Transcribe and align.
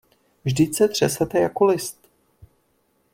Vždyť 0.45 0.75
se 0.75 0.87
třesete 0.87 1.39
jako 1.39 1.65
list. 1.65 2.09